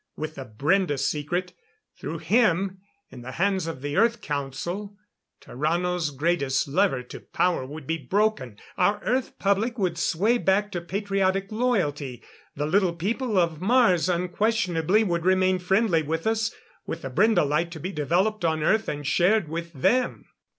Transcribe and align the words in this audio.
With 0.15 0.33
the 0.33 0.45
Brende 0.45 0.97
secret 0.97 1.53
through 1.99 2.17
him 2.17 2.79
in 3.11 3.21
the 3.21 3.33
hands 3.33 3.67
of 3.67 3.83
the 3.83 3.97
Earth 3.97 4.19
Council, 4.19 4.97
Tarrano's 5.39 6.09
greatest 6.09 6.67
lever 6.67 7.03
to 7.03 7.19
power 7.19 7.67
would 7.67 7.85
be 7.85 7.99
broken. 7.99 8.57
Our 8.79 8.99
Earth 9.03 9.37
public 9.37 9.77
would 9.77 9.99
sway 9.99 10.39
back 10.39 10.71
to 10.71 10.81
patriotic 10.81 11.51
loyalty. 11.51 12.23
The 12.55 12.65
Little 12.65 12.93
People 12.93 13.37
of 13.37 13.61
Mars 13.61 14.09
unquestionably 14.09 15.03
would 15.03 15.23
remain 15.23 15.59
friendly 15.59 16.01
with 16.01 16.25
us, 16.25 16.49
with 16.87 17.03
the 17.03 17.11
Brende 17.11 17.47
light 17.47 17.69
to 17.69 17.79
be 17.79 17.91
developed 17.91 18.43
on 18.43 18.63
Earth 18.63 18.87
and 18.87 19.05
shared 19.05 19.49
with 19.49 19.71
them. 19.71 20.25